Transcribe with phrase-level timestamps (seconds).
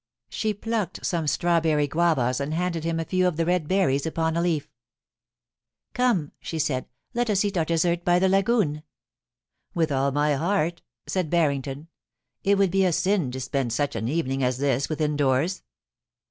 [0.29, 4.35] She plucked some strawberry guavas, and handed him a few of the red berries upon
[4.35, 4.67] a leaf.
[5.33, 8.81] * Come,* she said, * let us eat our dessert by the lagoon.'
[9.27, 13.95] * With all my heart,' said Barrington;* it would be a sin to spend such
[13.95, 15.61] an evening as this within doors.'